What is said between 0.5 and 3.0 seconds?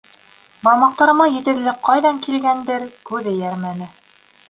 Бармаҡтарыма етеҙлек ҡайҙан килгәндер,